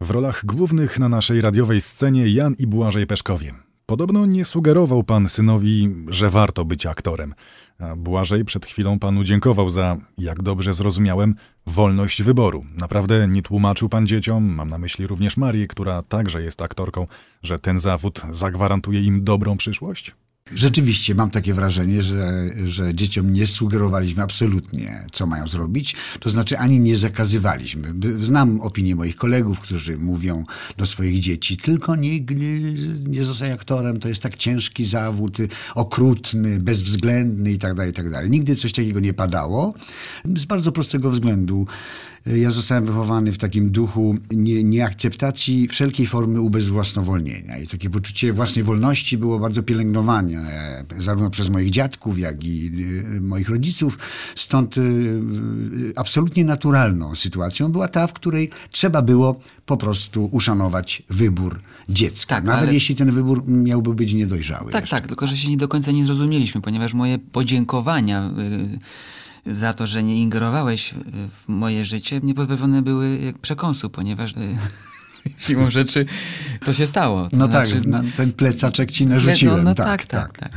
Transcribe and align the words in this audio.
W 0.00 0.10
rolach 0.10 0.44
głównych 0.44 0.98
na 0.98 1.08
naszej 1.08 1.40
radiowej 1.40 1.80
scenie 1.80 2.28
Jan 2.28 2.54
i 2.58 2.66
Błażej 2.66 3.06
Peszkowie. 3.06 3.52
Podobno 3.86 4.26
nie 4.26 4.44
sugerował 4.44 5.04
pan 5.04 5.28
synowi, 5.28 5.94
że 6.08 6.30
warto 6.30 6.64
być 6.64 6.86
aktorem. 6.86 7.34
A 7.78 7.96
Błażej 7.96 8.44
przed 8.44 8.66
chwilą 8.66 8.98
panu 8.98 9.24
dziękował 9.24 9.70
za, 9.70 9.96
jak 10.18 10.42
dobrze 10.42 10.74
zrozumiałem, 10.74 11.34
wolność 11.66 12.22
wyboru. 12.22 12.64
Naprawdę 12.78 13.28
nie 13.28 13.42
tłumaczył 13.42 13.88
pan 13.88 14.06
dzieciom, 14.06 14.44
mam 14.44 14.68
na 14.68 14.78
myśli 14.78 15.06
również 15.06 15.36
Marię, 15.36 15.66
która 15.66 16.02
także 16.02 16.42
jest 16.42 16.62
aktorką, 16.62 17.06
że 17.42 17.58
ten 17.58 17.78
zawód 17.78 18.22
zagwarantuje 18.30 19.02
im 19.02 19.24
dobrą 19.24 19.56
przyszłość? 19.56 20.14
Rzeczywiście 20.52 21.14
mam 21.14 21.30
takie 21.30 21.54
wrażenie, 21.54 22.02
że, 22.02 22.50
że 22.64 22.94
dzieciom 22.94 23.32
nie 23.32 23.46
sugerowaliśmy 23.46 24.22
absolutnie, 24.22 25.06
co 25.12 25.26
mają 25.26 25.48
zrobić. 25.48 25.96
To 26.20 26.30
znaczy 26.30 26.58
ani 26.58 26.80
nie 26.80 26.96
zakazywaliśmy. 26.96 27.94
Znam 28.20 28.60
opinię 28.60 28.96
moich 28.96 29.16
kolegów, 29.16 29.60
którzy 29.60 29.98
mówią 29.98 30.44
do 30.76 30.86
swoich 30.86 31.20
dzieci, 31.20 31.56
tylko 31.56 31.96
nie, 31.96 32.20
nie, 32.20 32.74
nie 33.06 33.52
aktorem, 33.54 34.00
to 34.00 34.08
jest 34.08 34.22
tak 34.22 34.36
ciężki 34.36 34.84
zawód, 34.84 35.38
okrutny, 35.74 36.60
bezwzględny 36.60 37.52
i 37.52 37.58
tak 37.58 37.74
dalej, 37.74 37.90
i 37.90 37.94
tak. 37.94 38.30
Nigdy 38.30 38.56
coś 38.56 38.72
takiego 38.72 39.00
nie 39.00 39.14
padało. 39.14 39.74
Z 40.36 40.44
bardzo 40.44 40.72
prostego 40.72 41.10
względu. 41.10 41.66
Ja 42.26 42.50
zostałem 42.50 42.86
wychowany 42.86 43.32
w 43.32 43.38
takim 43.38 43.70
duchu 43.70 44.16
nie, 44.30 44.64
nieakceptacji 44.64 45.68
wszelkiej 45.68 46.06
formy 46.06 46.40
ubezwłasnowolnienia. 46.40 47.58
I 47.58 47.68
takie 47.68 47.90
poczucie 47.90 48.32
własnej 48.32 48.64
wolności 48.64 49.18
było 49.18 49.38
bardzo 49.38 49.62
pielęgnowane 49.62 50.33
e, 50.38 50.84
zarówno 50.98 51.30
przez 51.30 51.50
moich 51.50 51.70
dziadków, 51.70 52.18
jak 52.18 52.44
i 52.44 52.66
y, 53.16 53.20
moich 53.20 53.48
rodziców. 53.48 53.98
Stąd 54.36 54.76
y, 54.78 55.20
absolutnie 55.96 56.44
naturalną 56.44 57.14
sytuacją 57.14 57.72
była 57.72 57.88
ta, 57.88 58.06
w 58.06 58.12
której 58.12 58.50
trzeba 58.70 59.02
było 59.02 59.40
po 59.66 59.76
prostu 59.76 60.28
uszanować 60.32 61.02
wybór 61.10 61.60
dziecka. 61.88 62.34
Tak, 62.34 62.44
Nawet 62.44 62.62
ale- 62.62 62.74
jeśli 62.74 62.94
ten 62.94 63.10
wybór 63.10 63.42
miałby 63.48 63.94
być 63.94 64.12
niedojrzały. 64.14 64.72
Tak, 64.72 64.82
jeszcze. 64.82 64.96
tak, 64.96 65.08
tylko 65.08 65.26
że 65.26 65.36
się 65.36 65.48
nie 65.50 65.56
do 65.56 65.68
końca 65.68 65.92
nie 65.92 66.04
zrozumieliśmy, 66.04 66.60
ponieważ 66.60 66.94
moje 66.94 67.18
podziękowania 67.18 68.30
y, 69.46 69.54
za 69.54 69.74
to, 69.74 69.86
że 69.86 70.02
nie 70.02 70.22
ingerowałeś 70.22 70.94
w 71.30 71.48
moje 71.48 71.84
życie, 71.84 72.20
nie 72.22 72.34
pozbawione 72.34 72.82
były 72.82 73.34
przekąsu, 73.42 73.90
ponieważ 73.90 74.32
y, 74.32 74.56
siłą 75.46 75.70
rzeczy 75.70 76.06
to 76.64 76.72
się 76.72 76.86
stało. 76.86 77.30
To 77.30 77.36
No 77.36 77.46
znaczy, 77.46 77.74
tak, 77.74 77.86
na 77.86 78.02
ten 78.16 78.32
plecaczek 78.32 78.92
ci 78.92 79.06
no, 79.06 79.14
narzuciłem. 79.14 79.64
no 79.64 79.74
tak, 79.74 80.04
tak, 80.04 80.38
tak. 80.38 80.52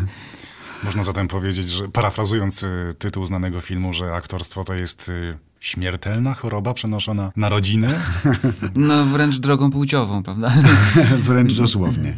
Można 0.84 1.04
zatem 1.04 1.28
powiedzieć, 1.28 1.70
że 1.70 1.90
parafrazując 1.90 2.64
y, 2.64 2.96
tytuł 3.00 3.26
znanego 3.26 3.62
filmu, 3.62 3.94
że 3.94 4.14
aktorstwo 4.14 4.64
to 4.64 4.74
jest 4.74 5.10
y, 5.10 5.38
śmiertelna 5.60 6.34
choroba 6.34 6.74
przenoszona 6.74 7.32
na 7.36 7.50
rodzinę. 7.50 8.00
No 8.76 9.06
wręcz 9.06 9.38
drogą 9.38 9.72
płciową, 9.72 10.24
prawda? 10.24 10.54
Wręcz 11.30 11.54
dosłownie. 11.54 12.18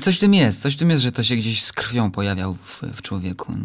Coś 0.00 0.16
w 0.16 0.18
tym 0.18 0.34
jest, 0.34 0.62
coś 0.62 0.74
w 0.74 0.78
tym 0.78 0.90
jest, 0.90 1.02
że 1.02 1.12
to 1.12 1.22
się 1.22 1.36
gdzieś 1.36 1.62
z 1.62 1.72
krwią 1.72 2.10
pojawiał 2.10 2.56
w, 2.64 2.82
w 2.94 3.02
człowieku. 3.02 3.56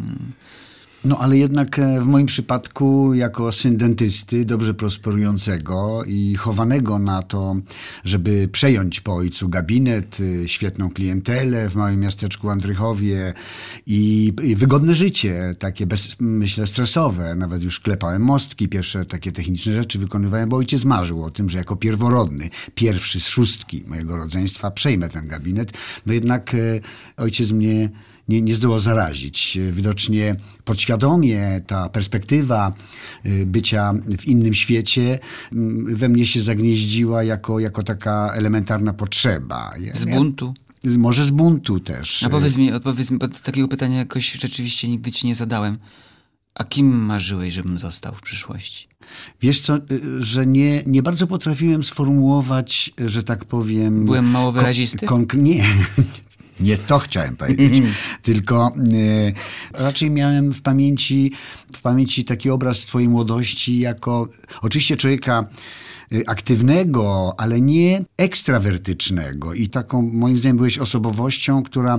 No 1.04 1.18
ale 1.18 1.38
jednak 1.38 1.78
e, 1.78 2.00
w 2.00 2.06
moim 2.06 2.26
przypadku, 2.26 3.14
jako 3.14 3.52
syn 3.52 3.76
dentysty, 3.76 4.44
dobrze 4.44 4.74
prosperującego 4.74 6.04
i 6.06 6.34
chowanego 6.34 6.98
na 6.98 7.22
to, 7.22 7.56
żeby 8.04 8.48
przejąć 8.52 9.00
po 9.00 9.14
ojcu 9.14 9.48
gabinet, 9.48 10.20
y, 10.20 10.48
świetną 10.48 10.90
klientelę 10.90 11.70
w 11.70 11.74
małym 11.74 12.00
miasteczku 12.00 12.50
Andrychowie 12.50 13.32
i, 13.86 14.32
i 14.42 14.56
wygodne 14.56 14.94
życie, 14.94 15.54
takie 15.58 15.86
bez, 15.86 16.16
myślę 16.18 16.66
stresowe. 16.66 17.34
Nawet 17.34 17.62
już 17.62 17.80
klepałem 17.80 18.22
mostki, 18.22 18.68
pierwsze 18.68 19.04
takie 19.04 19.32
techniczne 19.32 19.72
rzeczy 19.72 19.98
wykonywałem, 19.98 20.48
bo 20.48 20.56
ojciec 20.56 20.84
marzył 20.84 21.24
o 21.24 21.30
tym, 21.30 21.50
że 21.50 21.58
jako 21.58 21.76
pierworodny, 21.76 22.50
pierwszy 22.74 23.20
z 23.20 23.26
szóstki 23.26 23.84
mojego 23.86 24.16
rodzeństwa 24.16 24.70
przejmę 24.70 25.08
ten 25.08 25.28
gabinet. 25.28 25.72
No 26.06 26.12
jednak 26.12 26.54
e, 26.54 26.58
ojciec 27.16 27.50
mnie 27.50 27.90
nie, 28.28 28.42
nie 28.42 28.54
zdołał 28.54 28.78
zarazić. 28.78 29.58
Widocznie 29.70 30.36
podświadomie 30.64 30.89
ta 31.66 31.88
perspektywa 31.88 32.72
y, 33.26 33.46
bycia 33.46 33.92
w 34.18 34.24
innym 34.24 34.54
świecie 34.54 35.18
mm, 35.52 35.96
we 35.96 36.08
mnie 36.08 36.26
się 36.26 36.40
zagnieździła 36.40 37.22
jako, 37.24 37.58
jako 37.60 37.82
taka 37.82 38.30
elementarna 38.34 38.92
potrzeba. 38.92 39.72
Ja- 39.80 39.94
Z 39.96 40.04
ja- 40.04 40.14
buntu. 40.16 40.54
Może 40.98 41.24
z 41.24 41.30
buntu 41.30 41.80
też. 41.80 42.22
A 42.22 42.30
powiedz 42.30 42.56
mi, 42.56 42.72
odpowiedz 42.72 43.10
mi, 43.10 43.18
bo 43.18 43.28
takiego 43.28 43.68
pytania 43.68 43.98
jakoś 43.98 44.32
rzeczywiście 44.32 44.88
nigdy 44.88 45.12
ci 45.12 45.26
nie 45.26 45.34
zadałem. 45.34 45.78
A 46.54 46.64
kim 46.64 46.86
marzyłeś, 47.04 47.54
żebym 47.54 47.78
został 47.78 48.14
w 48.14 48.20
przyszłości? 48.20 48.88
Wiesz 49.40 49.60
co, 49.60 49.76
y, 49.76 49.80
że 50.18 50.46
nie, 50.46 50.82
nie 50.86 51.02
bardzo 51.02 51.26
potrafiłem 51.26 51.84
sformułować, 51.84 52.90
że 53.06 53.22
tak 53.22 53.44
powiem... 53.44 54.04
Byłem 54.04 54.30
mało 54.30 54.52
wyrazisty? 54.52 55.06
Kon, 55.06 55.24
konk- 55.26 55.42
nie, 55.42 55.64
nie 56.60 56.78
to 56.78 56.98
chciałem 56.98 57.36
powiedzieć. 57.36 57.82
Tylko 58.22 58.72
y, 58.94 59.32
raczej 59.72 60.10
miałem 60.10 60.52
w 60.52 60.62
pamięci, 60.62 61.32
w 61.72 61.80
pamięci 61.82 62.24
taki 62.24 62.50
obraz 62.50 62.80
twojej 62.80 63.08
młodości 63.08 63.78
jako 63.78 64.28
oczywiście 64.62 64.96
człowieka 64.96 65.44
y, 66.12 66.22
aktywnego, 66.26 67.34
ale 67.38 67.60
nie 67.60 68.04
ekstrawertycznego. 68.16 69.54
I 69.54 69.68
taką, 69.68 70.02
moim 70.02 70.38
zdaniem, 70.38 70.56
byłeś 70.56 70.78
osobowością, 70.78 71.62
która 71.62 71.98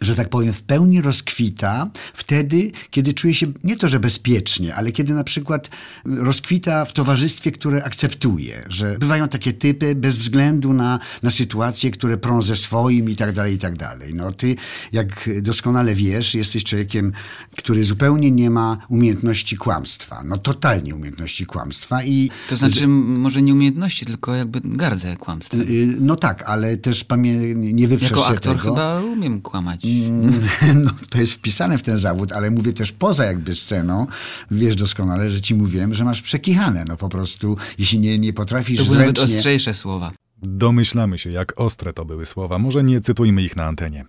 że 0.00 0.14
tak 0.14 0.28
powiem, 0.28 0.52
w 0.52 0.62
pełni 0.62 1.00
rozkwita 1.00 1.90
wtedy, 2.14 2.70
kiedy 2.90 3.12
czuje 3.14 3.34
się 3.34 3.46
nie 3.64 3.76
to, 3.76 3.88
że 3.88 4.00
bezpiecznie, 4.00 4.74
ale 4.74 4.92
kiedy 4.92 5.14
na 5.14 5.24
przykład 5.24 5.70
rozkwita 6.04 6.84
w 6.84 6.92
towarzystwie, 6.92 7.52
które 7.52 7.84
akceptuje, 7.84 8.64
że 8.68 8.98
bywają 8.98 9.28
takie 9.28 9.52
typy 9.52 9.94
bez 9.94 10.16
względu 10.18 10.72
na, 10.72 10.98
na 11.22 11.30
sytuacje, 11.30 11.90
które 11.90 12.16
prą 12.18 12.42
ze 12.42 12.56
swoim 12.56 13.10
i 13.10 13.16
tak 13.16 13.32
dalej, 13.32 13.54
i 13.54 13.58
tak 13.58 13.76
dalej. 13.78 14.14
No 14.14 14.32
ty, 14.32 14.56
jak 14.92 15.30
doskonale 15.42 15.94
wiesz, 15.94 16.34
jesteś 16.34 16.64
człowiekiem, 16.64 17.12
który 17.56 17.84
zupełnie 17.84 18.30
nie 18.30 18.50
ma 18.50 18.78
umiejętności 18.88 19.56
kłamstwa. 19.56 20.22
No 20.24 20.38
totalnie 20.38 20.94
umiejętności 20.94 21.46
kłamstwa 21.46 22.04
i... 22.04 22.30
To 22.48 22.56
znaczy, 22.56 22.88
może 22.88 23.42
nie 23.42 23.52
umiejętności, 23.52 24.06
tylko 24.06 24.34
jakby 24.34 24.60
gardzę 24.64 25.16
kłamstwem. 25.16 25.60
y, 25.60 25.96
No 26.00 26.16
tak, 26.16 26.42
ale 26.46 26.76
też 26.76 27.04
pamię- 27.04 27.54
nie 27.54 27.88
wyprzesz 27.88 28.10
Jako 28.10 28.26
aktor 28.26 28.56
tego. 28.56 28.70
chyba 28.70 29.00
umiem 29.00 29.40
kłamać. 29.40 29.83
No, 30.84 30.90
to 31.10 31.18
jest 31.18 31.32
wpisane 31.32 31.78
w 31.78 31.82
ten 31.82 31.98
zawód, 31.98 32.32
ale 32.32 32.50
mówię 32.50 32.72
też 32.72 32.92
poza 32.92 33.24
jakby 33.24 33.54
sceną. 33.54 34.06
Wiesz 34.50 34.76
doskonale, 34.76 35.30
że 35.30 35.40
ci 35.40 35.54
mówiłem, 35.54 35.94
że 35.94 36.04
masz 36.04 36.22
przekichane. 36.22 36.84
No 36.88 36.96
po 36.96 37.08
prostu, 37.08 37.56
jeśli 37.78 37.98
nie, 37.98 38.18
nie 38.18 38.32
potrafisz 38.32 38.78
To 38.78 38.84
były 38.84 38.98
nawet 38.98 39.16
zręcznie... 39.18 39.36
ostrzejsze 39.36 39.74
słowa. 39.74 40.12
Domyślamy 40.42 41.18
się, 41.18 41.30
jak 41.30 41.60
ostre 41.60 41.92
to 41.92 42.04
były 42.04 42.26
słowa, 42.26 42.58
może 42.58 42.84
nie 42.84 43.00
cytujmy 43.00 43.42
ich 43.42 43.56
na 43.56 43.64
antenie. 43.64 44.04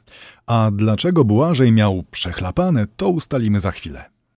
A 0.47 0.71
dlaczego 0.73 1.25
Błażej 1.25 1.71
miał 1.71 2.03
przechlapane, 2.11 2.87
to 2.97 3.09
ustalimy 3.09 3.59
za 3.59 3.71
chwilę. 3.71 4.14